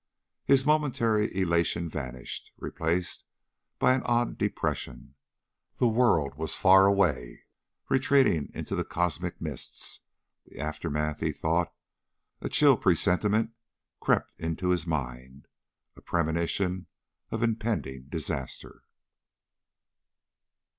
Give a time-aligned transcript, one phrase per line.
[0.45, 3.23] His momentary elation vanished, replaced
[3.77, 5.13] by an odd depression.
[5.75, 7.43] The world was far away,
[7.87, 9.99] retreating into the cosmic mists.
[10.47, 11.71] The aftermath, he thought.
[12.41, 13.51] A chill presentiment
[13.99, 15.47] crept into his mind
[15.95, 16.87] a premonition
[17.29, 18.81] of impending disaster.